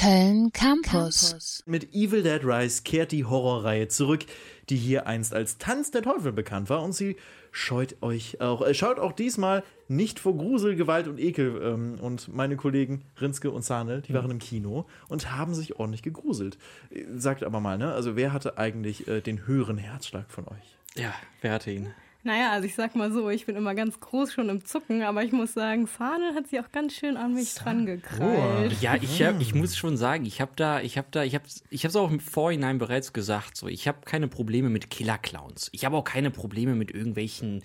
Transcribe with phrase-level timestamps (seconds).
[0.00, 1.62] Köln Campus.
[1.66, 4.24] Mit Evil Dead Rise kehrt die Horrorreihe zurück,
[4.70, 7.16] die hier einst als Tanz der Teufel bekannt war und sie
[7.52, 11.60] scheut euch auch, äh, schaut auch diesmal nicht vor Grusel, Gewalt und Ekel.
[11.62, 16.02] Ähm, und meine Kollegen Rinske und Zahne, die waren im Kino und haben sich ordentlich
[16.02, 16.56] gegruselt.
[17.14, 17.92] Sagt aber mal, ne?
[17.92, 20.78] Also wer hatte eigentlich äh, den höheren Herzschlag von euch?
[20.96, 21.12] Ja,
[21.42, 21.92] wer hatte ihn?
[22.22, 25.24] Naja, also ich sag mal so, ich bin immer ganz groß schon im Zucken, aber
[25.24, 28.80] ich muss sagen, Fahne hat sich auch ganz schön an mich dran gekrallt.
[28.82, 31.44] Ja, ich, hab, ich muss schon sagen, ich habe da, ich habe da, ich habe,
[31.70, 33.56] ich habe es auch im Vorhinein bereits gesagt.
[33.56, 35.70] So, ich habe keine Probleme mit Killer-Clowns.
[35.72, 37.62] Ich habe auch keine Probleme mit irgendwelchen,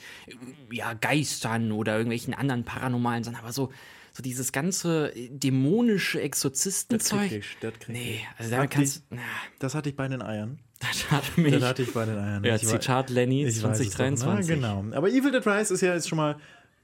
[0.71, 3.37] ja, Geistern oder irgendwelchen anderen paranormalen Sachen.
[3.37, 3.73] Aber so,
[4.13, 7.27] so dieses ganze dämonische Exorzistenzeug.
[7.27, 7.90] kritisch, das kritisch.
[7.90, 9.21] Nee, also damit Hat kannst, na,
[9.59, 10.59] Das hatte ich bei den Eiern.
[10.79, 11.53] Das hat mich.
[11.53, 12.43] Das hatte ich bei den Eiern.
[12.43, 14.49] ja, Zitat Lenny Ich weiß es doch, 2023.
[14.49, 14.55] ne?
[14.55, 14.85] Genau.
[14.98, 16.35] Aber Evil Dead Rise ist ja jetzt schon mal,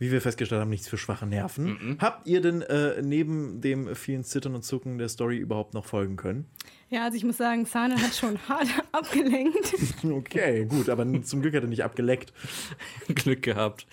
[0.01, 1.97] wie wir festgestellt haben, nichts für schwache Nerven.
[2.01, 6.15] Habt ihr denn äh, neben dem vielen Zittern und Zucken der Story überhaupt noch folgen
[6.17, 6.47] können?
[6.89, 9.75] Ja, also ich muss sagen, Sahne hat schon hart abgelenkt.
[10.03, 12.33] Okay, gut, aber zum Glück hat er nicht abgeleckt.
[13.13, 13.85] Glück gehabt.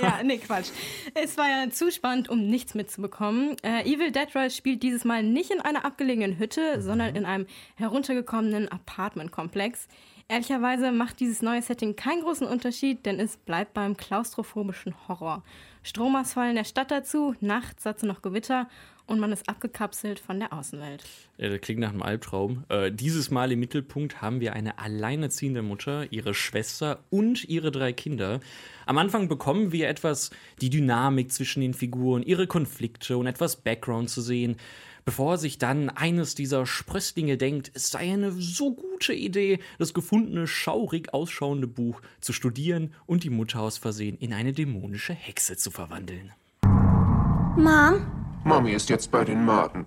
[0.00, 0.70] ja, nee, Quatsch.
[1.14, 3.56] Es war ja zu spannend, um nichts mitzubekommen.
[3.64, 7.46] Äh, Evil Dead Rise spielt dieses Mal nicht in einer abgelegenen Hütte, sondern in einem
[7.74, 9.88] heruntergekommenen Apartmentkomplex.
[10.30, 15.42] Ehrlicherweise macht dieses neue Setting keinen großen Unterschied, denn es bleibt beim klaustrophobischen Horror.
[15.82, 18.68] Stromausfall in der Stadt dazu, nachts dazu noch Gewitter
[19.06, 21.02] und man ist abgekapselt von der Außenwelt.
[21.36, 22.62] Ja, das klingt nach einem Albtraum.
[22.68, 27.92] Äh, dieses Mal im Mittelpunkt haben wir eine alleinerziehende Mutter, ihre Schwester und ihre drei
[27.92, 28.38] Kinder.
[28.86, 34.10] Am Anfang bekommen wir etwas die Dynamik zwischen den Figuren, ihre Konflikte und etwas Background
[34.10, 34.58] zu sehen,
[35.04, 40.46] bevor sich dann eines dieser Sprösslinge denkt, es sei eine so gute Idee, das gefundene,
[40.46, 45.70] schaurig ausschauende Buch zu studieren und die Mutter aus Versehen in eine dämonische Hexe zu
[45.70, 46.32] verwandeln.
[47.56, 48.06] Mom,
[48.44, 49.86] Mami ist jetzt bei den Maten.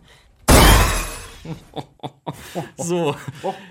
[2.78, 3.16] So,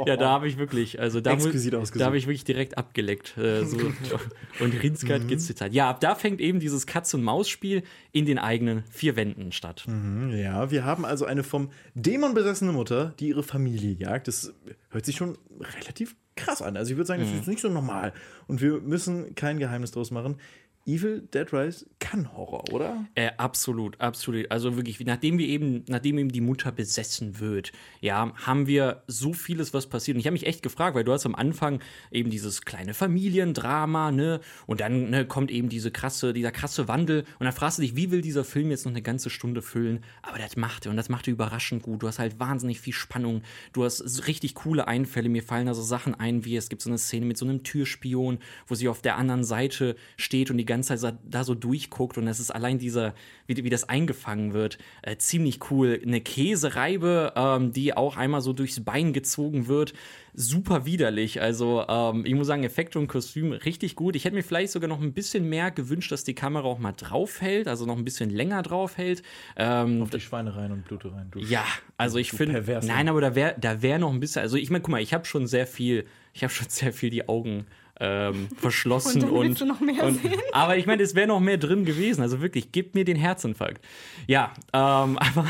[0.06, 3.36] ja, da habe ich wirklich, also da, Exquisit da habe ich wirklich direkt abgeleckt.
[3.36, 3.78] Äh, so.
[4.60, 5.72] Und Rinske hat gezittert.
[5.72, 7.82] Ja, ab da fängt eben dieses Katz-und-Maus-Spiel
[8.12, 9.86] in den eigenen vier Wänden statt.
[10.30, 14.28] Ja, wir haben also eine vom Dämon besessene Mutter, die ihre Familie jagt.
[14.28, 14.52] Das
[14.90, 16.76] hört sich schon relativ krass an.
[16.76, 18.12] Also ich würde sagen, das ist nicht so normal.
[18.46, 20.36] Und wir müssen kein Geheimnis draus machen.
[20.84, 23.06] Evil Dead Rise kann Horror, oder?
[23.14, 24.50] Äh, absolut, absolut.
[24.50, 27.70] Also wirklich, nachdem wir eben, nachdem eben die Mutter besessen wird,
[28.00, 30.16] ja, haben wir so vieles, was passiert.
[30.16, 34.10] Und ich habe mich echt gefragt, weil du hast am Anfang eben dieses kleine Familiendrama,
[34.10, 37.24] ne, und dann ne, kommt eben diese krasse, dieser krasse Wandel.
[37.38, 40.00] Und dann fragst du dich, wie will dieser Film jetzt noch eine ganze Stunde füllen?
[40.22, 42.02] Aber das macht er und das macht er überraschend gut.
[42.02, 43.42] Du hast halt wahnsinnig viel Spannung.
[43.72, 45.28] Du hast richtig coole Einfälle.
[45.28, 47.62] Mir fallen da so Sachen ein, wie es gibt so eine Szene mit so einem
[47.62, 52.18] Türspion, wo sie auf der anderen Seite steht und die ganze Zeit da so durchguckt
[52.18, 53.14] und es ist allein dieser,
[53.46, 56.00] wie, wie das eingefangen wird, äh, ziemlich cool.
[56.04, 59.92] Eine Käsereibe, ähm, die auch einmal so durchs Bein gezogen wird,
[60.34, 61.40] super widerlich.
[61.40, 64.16] Also ähm, ich muss sagen, Effekte und Kostüm richtig gut.
[64.16, 66.92] Ich hätte mir vielleicht sogar noch ein bisschen mehr gewünscht, dass die Kamera auch mal
[66.92, 69.22] draufhält, also noch ein bisschen länger draufhält.
[69.56, 71.28] Ähm, Auf die Schweinereien und Blute rein.
[71.30, 71.38] Du.
[71.38, 71.64] ja,
[71.96, 74.82] also ich finde, nein, aber da wäre da wär noch ein bisschen, also ich meine,
[74.82, 77.66] guck mal, ich habe schon sehr viel, ich habe schon sehr viel die Augen
[78.02, 80.20] ähm, verschlossen Und und, und
[80.52, 83.82] aber ich meine, es wäre noch mehr drin gewesen, also wirklich, gib mir den Herzinfarkt.
[84.26, 85.46] Ja, ähm, aber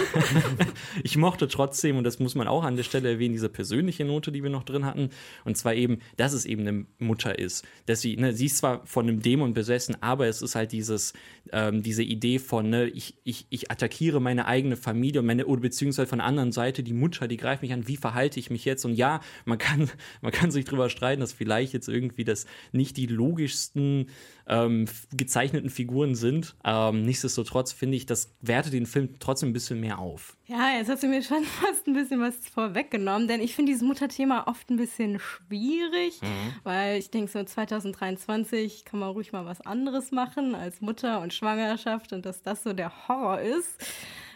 [1.02, 4.30] ich mochte trotzdem und das muss man auch an der Stelle erwähnen, diese persönliche Note,
[4.30, 5.08] die wir noch drin hatten
[5.44, 8.86] und zwar eben, dass es eben eine Mutter ist, dass sie, ne, sie ist zwar
[8.86, 11.14] von einem Dämon besessen, aber es ist halt dieses,
[11.52, 15.62] ähm, diese Idee von, ne, ich, ich, ich attackiere meine eigene Familie und meine, oder
[15.62, 18.66] beziehungsweise von der anderen Seite die Mutter, die greift mich an, wie verhalte ich mich
[18.66, 18.84] jetzt?
[18.84, 22.41] Und ja, man kann, man kann sich drüber streiten, dass vielleicht jetzt irgendwie das
[22.72, 24.06] nicht die logischsten
[24.47, 26.54] ähm, gezeichneten Figuren sind.
[26.64, 30.36] Ähm, nichtsdestotrotz finde ich, das wertet den Film trotzdem ein bisschen mehr auf.
[30.47, 33.86] Ja, jetzt hast du mir schon fast ein bisschen was vorweggenommen, denn ich finde dieses
[33.86, 36.20] Mutterthema oft ein bisschen schwierig,
[36.64, 41.32] weil ich denke, so 2023 kann man ruhig mal was anderes machen als Mutter und
[41.32, 43.78] Schwangerschaft und dass das so der Horror ist.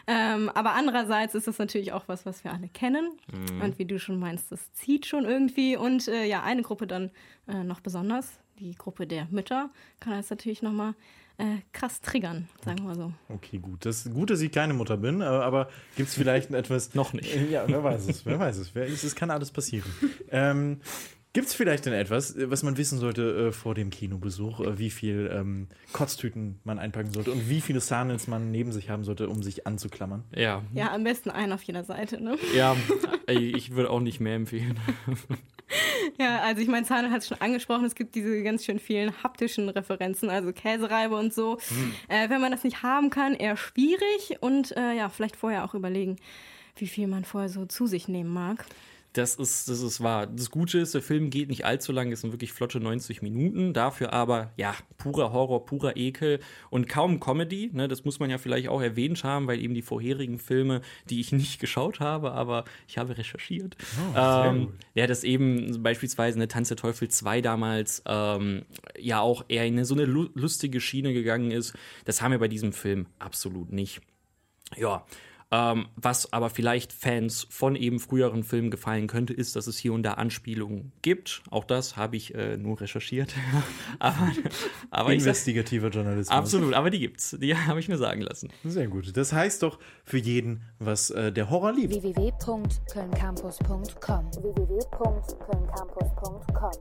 [0.08, 3.10] Ähm, aber andererseits ist das natürlich auch was, was wir alle kennen.
[3.62, 5.76] Und wie du schon meinst, das zieht schon irgendwie.
[5.76, 7.10] Und äh, ja, eine Gruppe dann
[7.48, 9.70] äh, noch besonders, die Gruppe der Mütter,
[10.00, 10.94] kann das natürlich nochmal
[11.38, 13.12] äh, krass triggern, sagen wir mal so.
[13.28, 13.84] Okay, gut.
[13.84, 16.94] Das ist gut, dass ich keine Mutter bin, äh, aber gibt es vielleicht etwas.
[16.94, 17.34] Noch nicht.
[17.34, 18.74] Äh, Ja, wer weiß es, wer weiß es.
[18.74, 19.90] Wer, es kann alles passieren.
[20.30, 20.80] ähm,
[21.36, 24.60] Gibt es vielleicht denn etwas, äh, was man wissen sollte äh, vor dem Kinobesuch?
[24.60, 28.88] Äh, wie viel ähm, Kotztüten man einpacken sollte und wie viele Sahnels man neben sich
[28.88, 30.24] haben sollte, um sich anzuklammern?
[30.34, 32.38] Ja, Ja, am besten einen auf jeder Seite, ne?
[32.54, 32.74] ja,
[33.26, 34.80] ey, ich würde auch nicht mehr empfehlen.
[36.18, 39.12] Ja, also ich meine, Zahnel hat es schon angesprochen, es gibt diese ganz schön vielen
[39.24, 41.58] haptischen Referenzen, also Käsereibe und so.
[42.08, 45.74] Äh, wenn man das nicht haben kann, eher schwierig und äh, ja, vielleicht vorher auch
[45.74, 46.16] überlegen,
[46.76, 48.64] wie viel man vorher so zu sich nehmen mag.
[49.16, 50.26] Das ist, das ist wahr.
[50.26, 53.72] Das Gute ist, der Film geht nicht allzu lang, es sind wirklich flotte 90 Minuten.
[53.72, 57.70] Dafür aber, ja, purer Horror, purer Ekel und kaum Comedy.
[57.72, 61.20] Ne, das muss man ja vielleicht auch erwähnt haben, weil eben die vorherigen Filme, die
[61.20, 63.78] ich nicht geschaut habe, aber ich habe recherchiert.
[64.14, 68.66] Oh, ähm, ja, das eben beispielsweise eine Tanz der Teufel 2 damals ähm,
[68.98, 71.72] ja auch eher in so eine lu lustige Schiene gegangen ist.
[72.04, 74.02] Das haben wir bei diesem Film absolut nicht.
[74.76, 75.06] Ja,
[75.52, 79.92] ähm, was aber vielleicht Fans von eben früheren Filmen gefallen könnte, ist, dass es hier
[79.92, 81.42] und da Anspielungen gibt.
[81.50, 83.34] Auch das habe ich äh, nur recherchiert.
[83.98, 84.32] aber,
[84.90, 86.36] aber Investigativer Journalismus.
[86.36, 87.36] absolut, aber die gibt's.
[87.40, 88.48] Die habe ich mir sagen lassen.
[88.64, 89.16] Sehr gut.
[89.16, 91.94] Das heißt doch für jeden, was äh, der Horror liebt.
[91.94, 94.32] www.kölncampus.com.
[94.42, 96.76] www.kölncampus.com